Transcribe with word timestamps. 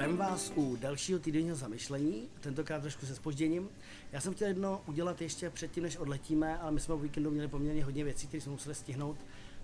Zdravím 0.00 0.18
vás 0.18 0.52
u 0.54 0.76
dalšího 0.76 1.18
týdenního 1.18 1.56
zamyšlení, 1.56 2.28
tentokrát 2.40 2.80
trošku 2.80 3.06
se 3.06 3.14
spožděním. 3.14 3.68
Já 4.12 4.20
jsem 4.20 4.34
chtěl 4.34 4.48
jedno 4.48 4.82
udělat 4.86 5.20
ještě 5.20 5.50
předtím, 5.50 5.82
než 5.82 5.96
odletíme, 5.96 6.58
ale 6.58 6.70
my 6.70 6.80
jsme 6.80 6.94
v 6.94 7.00
víkendu 7.00 7.30
měli 7.30 7.48
poměrně 7.48 7.84
hodně 7.84 8.04
věcí, 8.04 8.26
které 8.26 8.40
jsme 8.40 8.52
museli 8.52 8.74
stihnout, 8.74 9.16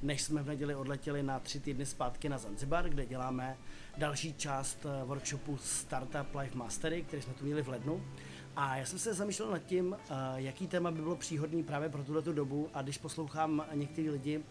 než 0.02 0.22
jsme 0.22 0.42
v 0.42 0.46
neděli 0.46 0.74
odletěli 0.74 1.22
na 1.22 1.40
tři 1.40 1.60
týdny 1.60 1.86
zpátky 1.86 2.28
na 2.28 2.38
Zanzibar, 2.38 2.88
kde 2.88 3.06
děláme 3.06 3.56
další 3.98 4.34
část 4.34 4.86
eh, 4.86 5.04
workshopu 5.04 5.56
Startup 5.56 6.34
Life 6.34 6.58
Mastery, 6.58 7.02
který 7.02 7.22
jsme 7.22 7.34
tu 7.34 7.44
měli 7.44 7.62
v 7.62 7.68
lednu. 7.68 8.04
A 8.56 8.76
já 8.76 8.86
jsem 8.86 8.98
se 8.98 9.14
zamýšlel 9.14 9.50
nad 9.50 9.58
tím, 9.58 9.96
eh, 9.96 10.14
jaký 10.34 10.66
téma 10.66 10.90
by 10.90 11.02
bylo 11.02 11.16
příhodný 11.16 11.62
právě 11.62 11.88
pro 11.88 12.04
tuto 12.04 12.32
dobu 12.32 12.68
a 12.74 12.82
když 12.82 12.98
poslouchám 12.98 13.64
některý 13.74 14.10
lidi 14.10 14.44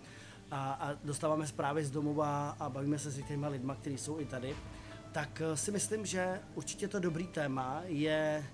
a, 0.51 0.73
a 0.73 0.93
dostáváme 1.03 1.47
zprávy 1.47 1.85
z 1.85 1.91
domova 1.91 2.49
a 2.59 2.69
bavíme 2.69 2.99
se 2.99 3.11
s 3.11 3.17
některými 3.17 3.47
lidmi, 3.47 3.73
kteří 3.81 3.97
jsou 3.97 4.19
i 4.19 4.25
tady, 4.25 4.55
tak 5.15 5.41
eh, 5.41 5.57
si 5.57 5.71
myslím, 5.71 6.05
že 6.05 6.39
určitě 6.55 6.87
to 6.87 6.99
dobrý 6.99 7.27
téma 7.27 7.81
je 7.85 8.45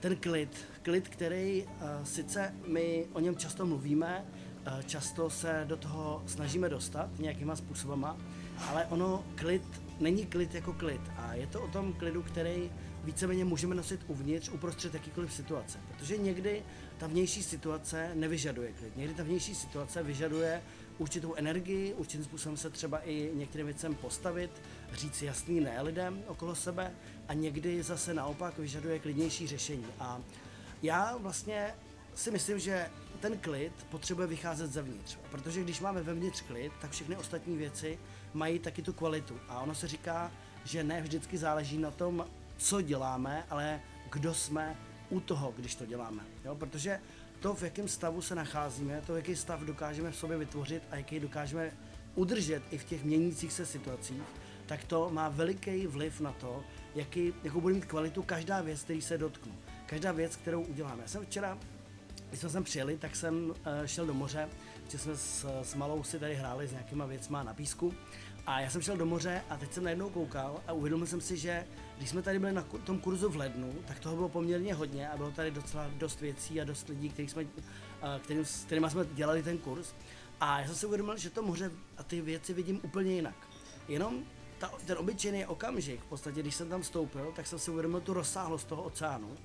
ten 0.00 0.16
klid. 0.16 0.56
Klid, 0.82 1.08
který 1.08 1.62
uh, 1.62 2.04
sice 2.04 2.54
my 2.66 3.06
o 3.12 3.20
něm 3.20 3.36
často 3.36 3.66
mluvíme, 3.66 4.24
uh, 4.66 4.82
často 4.82 5.30
se 5.30 5.64
do 5.68 5.76
toho 5.76 6.22
snažíme 6.26 6.68
dostat 6.68 7.18
nějakýma 7.18 7.56
způsobama, 7.56 8.18
ale 8.68 8.86
ono 8.86 9.24
klid 9.34 9.62
není 10.00 10.26
klid 10.26 10.54
jako 10.54 10.72
klid 10.72 11.00
a 11.16 11.34
je 11.34 11.46
to 11.46 11.62
o 11.62 11.68
tom 11.68 11.92
klidu, 11.92 12.22
který 12.22 12.70
víceméně 13.04 13.44
můžeme 13.44 13.74
nosit 13.74 14.00
uvnitř, 14.06 14.48
uprostřed 14.48 14.94
jakýkoliv 14.94 15.32
situace. 15.32 15.78
Protože 15.88 16.16
někdy 16.16 16.62
ta 16.98 17.06
vnější 17.06 17.42
situace 17.42 18.10
nevyžaduje 18.14 18.72
klid. 18.72 18.96
Někdy 18.96 19.14
ta 19.14 19.22
vnější 19.22 19.54
situace 19.54 20.02
vyžaduje 20.02 20.62
určitou 20.98 21.34
energii, 21.34 21.94
určitým 21.94 22.24
způsobem 22.24 22.56
se 22.56 22.70
třeba 22.70 22.98
i 22.98 23.30
některým 23.34 23.66
věcem 23.66 23.94
postavit, 23.94 24.50
říct 24.92 25.22
jasný 25.22 25.60
ne 25.60 25.82
lidem 25.82 26.22
okolo 26.26 26.54
sebe 26.54 26.92
a 27.28 27.34
někdy 27.34 27.82
zase 27.82 28.14
naopak 28.14 28.58
vyžaduje 28.58 28.98
klidnější 28.98 29.46
řešení. 29.46 29.86
A 29.98 30.20
já 30.82 31.16
vlastně 31.16 31.74
si 32.14 32.30
myslím, 32.30 32.58
že 32.58 32.90
ten 33.20 33.38
klid 33.38 33.72
potřebuje 33.90 34.26
vycházet 34.26 34.72
zevnitř. 34.72 35.18
Protože 35.30 35.62
když 35.62 35.80
máme 35.80 36.02
vevnitř 36.02 36.40
klid, 36.40 36.72
tak 36.80 36.90
všechny 36.90 37.16
ostatní 37.16 37.56
věci 37.56 37.98
mají 38.34 38.58
taky 38.58 38.82
tu 38.82 38.92
kvalitu. 38.92 39.40
A 39.48 39.60
ono 39.60 39.74
se 39.74 39.88
říká, 39.88 40.32
že 40.64 40.84
ne 40.84 41.00
vždycky 41.00 41.38
záleží 41.38 41.78
na 41.78 41.90
tom, 41.90 42.26
co 42.56 42.80
děláme, 42.80 43.44
ale 43.50 43.80
kdo 44.12 44.34
jsme 44.34 44.76
u 45.10 45.20
toho, 45.20 45.54
když 45.56 45.74
to 45.74 45.86
děláme. 45.86 46.22
Jo? 46.44 46.54
Protože 46.54 47.00
to, 47.40 47.54
v 47.54 47.62
jakém 47.62 47.88
stavu 47.88 48.22
se 48.22 48.34
nacházíme, 48.34 49.02
to, 49.06 49.16
jaký 49.16 49.36
stav 49.36 49.60
dokážeme 49.60 50.10
v 50.10 50.16
sobě 50.16 50.36
vytvořit 50.36 50.82
a 50.90 50.96
jaký 50.96 51.20
dokážeme 51.20 51.72
udržet 52.14 52.62
i 52.70 52.78
v 52.78 52.84
těch 52.84 53.04
měnících 53.04 53.52
se 53.52 53.66
situacích, 53.66 54.22
tak 54.66 54.84
to 54.84 55.10
má 55.10 55.28
veliký 55.28 55.86
vliv 55.86 56.20
na 56.20 56.32
to, 56.32 56.64
jaký, 56.94 57.34
jakou 57.42 57.60
bude 57.60 57.74
mít 57.74 57.84
kvalitu 57.84 58.22
každá 58.22 58.60
věc, 58.60 58.82
který 58.82 59.02
se 59.02 59.18
dotknu. 59.18 59.52
Každá 59.86 60.12
věc, 60.12 60.36
kterou 60.36 60.62
uděláme. 60.62 61.02
Já 61.02 61.08
jsem 61.08 61.26
včera, 61.26 61.58
když 62.28 62.40
jsme 62.40 62.50
sem 62.50 62.64
přijeli, 62.64 62.98
tak 62.98 63.16
jsem 63.16 63.50
uh, 63.50 63.54
šel 63.86 64.06
do 64.06 64.14
moře, 64.14 64.48
že 64.88 64.98
jsme 64.98 65.16
s, 65.16 65.62
s 65.62 65.74
malou 65.74 66.02
si 66.02 66.18
tady 66.18 66.34
hráli 66.34 66.68
s 66.68 66.72
nějakýma 66.72 67.06
věcma 67.06 67.42
na 67.42 67.54
písku 67.54 67.94
a 68.46 68.60
já 68.60 68.70
jsem 68.70 68.82
šel 68.82 68.96
do 68.96 69.06
moře 69.06 69.42
a 69.50 69.56
teď 69.56 69.72
jsem 69.72 69.84
najednou 69.84 70.10
koukal 70.10 70.62
a 70.66 70.72
uvědomil 70.72 71.06
jsem 71.06 71.20
si, 71.20 71.36
že 71.36 71.66
když 71.98 72.10
jsme 72.10 72.22
tady 72.22 72.38
byli 72.38 72.52
na 72.52 72.62
tom 72.62 73.00
kurzu 73.00 73.30
v 73.30 73.36
lednu, 73.36 73.72
tak 73.86 73.98
toho 73.98 74.16
bylo 74.16 74.28
poměrně 74.28 74.74
hodně 74.74 75.08
a 75.08 75.16
bylo 75.16 75.30
tady 75.30 75.50
docela 75.50 75.90
dost 75.98 76.20
věcí 76.20 76.60
a 76.60 76.64
dost 76.64 76.88
lidí, 76.88 77.08
který 77.08 77.28
jsme, 77.28 77.44
kterým, 78.22 78.44
s 78.44 78.64
kterými 78.64 78.90
jsme 78.90 79.06
dělali 79.12 79.42
ten 79.42 79.58
kurz. 79.58 79.94
A 80.40 80.60
já 80.60 80.66
jsem 80.66 80.74
si 80.74 80.86
uvědomil, 80.86 81.16
že 81.16 81.30
to 81.30 81.42
moře 81.42 81.70
a 81.96 82.02
ty 82.02 82.20
věci 82.20 82.52
vidím 82.52 82.80
úplně 82.82 83.12
jinak. 83.14 83.48
Jenom 83.88 84.24
ta, 84.58 84.72
ten 84.86 84.98
obyčejný 84.98 85.46
okamžik, 85.46 86.00
v 86.00 86.06
podstatě, 86.06 86.42
když 86.42 86.54
jsem 86.54 86.68
tam 86.68 86.82
vstoupil, 86.82 87.32
tak 87.36 87.46
jsem 87.46 87.58
si 87.58 87.70
uvědomil 87.70 88.00
tu 88.00 88.14
rozsáhlost 88.14 88.68
toho 88.68 88.82
oceánu 88.82 89.36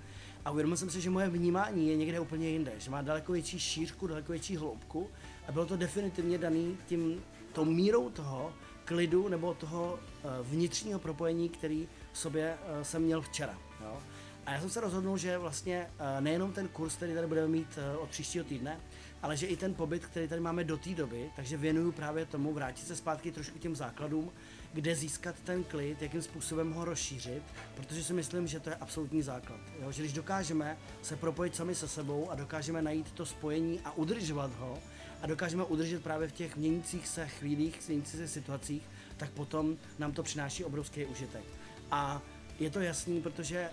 a 0.46 0.52
uvědomil 0.52 0.78
jsem 0.78 0.90
si, 0.90 1.02
že 1.02 1.10
moje 1.10 1.30
vnímání 1.30 1.90
je 1.90 1.96
někde 1.96 2.20
úplně 2.20 2.50
jinde, 2.50 2.72
že 2.78 2.92
má 2.92 3.02
daleko 3.02 3.32
větší 3.32 3.60
šířku, 3.60 4.08
daleko 4.08 4.32
větší 4.32 4.58
hloubku 4.58 5.10
a 5.48 5.52
bylo 5.52 5.66
to 5.66 5.78
definitivně 5.78 6.38
daný 6.38 6.78
tím, 6.88 7.24
tou 7.54 7.66
mírou 7.66 8.10
toho, 8.10 8.54
klidu 8.86 9.28
nebo 9.28 9.54
toho 9.54 10.00
eh, 10.00 10.28
vnitřního 10.42 11.00
propojení, 11.00 11.50
který 11.50 11.88
v 12.12 12.18
sobě 12.18 12.54
eh, 12.54 12.84
jsem 12.84 13.02
měl 13.02 13.22
včera. 13.22 13.58
Jo? 13.82 13.98
A 14.46 14.52
já 14.52 14.60
jsem 14.60 14.70
se 14.70 14.82
rozhodnul, 14.82 15.18
že 15.18 15.38
vlastně 15.38 15.88
eh, 16.00 16.22
nejenom 16.22 16.54
ten 16.54 16.68
kurz, 16.68 16.96
který 16.96 17.14
tady 17.14 17.28
budeme 17.28 17.48
mít 17.48 17.80
od 18.00 18.10
příštího 18.10 18.46
týdne, 18.46 18.80
ale 19.22 19.38
že 19.38 19.48
i 19.48 19.58
ten 19.58 19.74
pobyt, 19.74 20.06
který 20.06 20.28
tady 20.28 20.42
máme 20.42 20.64
do 20.64 20.78
té 20.78 20.90
doby, 20.90 21.32
takže 21.36 21.58
věnuju 21.58 21.92
právě 21.92 22.26
tomu 22.26 22.54
vrátit 22.54 22.88
se 22.88 22.96
zpátky 22.96 23.32
trošku 23.32 23.60
těm 23.60 23.76
základům, 23.76 24.32
kde 24.74 24.96
získat 24.96 25.36
ten 25.44 25.64
klid, 25.64 26.02
jakým 26.02 26.22
způsobem 26.22 26.74
ho 26.74 26.86
rozšířit, 26.86 27.44
protože 27.76 28.04
si 28.04 28.14
myslím, 28.14 28.48
že 28.48 28.60
to 28.60 28.70
je 28.70 28.76
absolutní 28.76 29.22
základ. 29.22 29.60
Jo? 29.82 29.92
Že 29.92 30.02
když 30.02 30.14
dokážeme 30.14 30.78
se 31.02 31.16
propojit 31.16 31.56
sami 31.56 31.76
se 31.76 31.88
sebou 31.88 32.32
a 32.32 32.36
dokážeme 32.36 32.82
najít 32.82 33.12
to 33.12 33.26
spojení 33.26 33.80
a 33.80 33.92
udržovat 33.92 34.52
ho, 34.56 34.78
a 35.22 35.28
dokážeme 35.28 35.64
udržet 35.64 36.04
právě 36.04 36.28
v 36.28 36.32
těch 36.32 36.58
měnících 36.58 37.08
se 37.08 37.28
chvílích, 37.28 37.88
měnících 37.88 38.20
se 38.20 38.28
situacích, 38.28 38.84
tak 39.18 39.30
potom 39.30 39.78
nám 40.00 40.12
to 40.12 40.24
přináší 40.24 40.64
obrovský 40.64 41.06
užitek. 41.06 41.44
A 41.92 42.22
je 42.60 42.70
to 42.70 42.80
jasný, 42.80 43.22
protože 43.22 43.70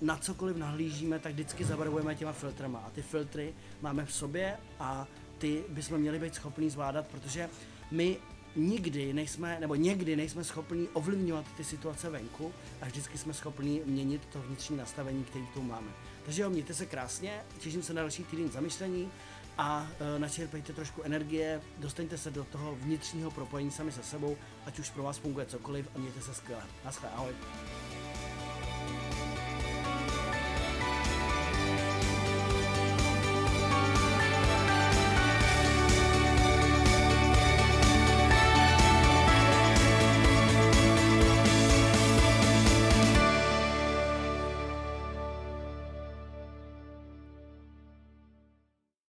na 0.00 0.16
cokoliv 0.16 0.56
nahlížíme, 0.56 1.18
tak 1.18 1.32
vždycky 1.32 1.64
zabarvujeme 1.64 2.14
těma 2.14 2.32
filtrama. 2.32 2.78
A 2.78 2.90
ty 2.90 3.02
filtry 3.02 3.54
máme 3.80 4.04
v 4.04 4.12
sobě 4.12 4.56
a 4.80 5.06
ty 5.38 5.64
bychom 5.68 5.98
měli 5.98 6.18
být 6.18 6.34
schopní 6.34 6.70
zvládat, 6.70 7.06
protože 7.06 7.48
my 7.90 8.16
nikdy 8.56 9.12
nejsme, 9.12 9.60
nebo 9.60 9.74
někdy 9.74 10.16
nejsme 10.16 10.44
schopni 10.44 10.88
ovlivňovat 10.92 11.44
ty 11.56 11.64
situace 11.64 12.10
venku 12.10 12.52
a 12.80 12.86
vždycky 12.86 13.18
jsme 13.18 13.34
schopni 13.34 13.82
měnit 13.84 14.22
to 14.32 14.42
vnitřní 14.42 14.76
nastavení, 14.76 15.24
který 15.24 15.46
tu 15.54 15.62
máme. 15.62 15.90
Takže 16.24 16.42
jo, 16.42 16.50
mějte 16.50 16.74
se 16.74 16.86
krásně, 16.86 17.40
těším 17.58 17.82
se 17.82 17.94
na 17.94 18.02
další 18.02 18.24
týden 18.24 18.50
zamyšlení 18.50 19.10
a 19.58 19.88
e, 20.16 20.18
načerpejte 20.18 20.72
trošku 20.72 21.02
energie, 21.02 21.60
dostaňte 21.78 22.18
se 22.18 22.30
do 22.30 22.44
toho 22.44 22.76
vnitřního 22.80 23.30
propojení 23.30 23.70
sami 23.70 23.92
se 23.92 24.02
sebou, 24.02 24.36
ať 24.66 24.78
už 24.78 24.90
pro 24.90 25.02
vás 25.02 25.18
funguje 25.18 25.46
cokoliv 25.46 25.88
a 25.94 25.98
mějte 25.98 26.20
se 26.20 26.34
skvěle. 26.34 26.62
Naschle, 26.84 27.08
ahoj. 27.10 27.32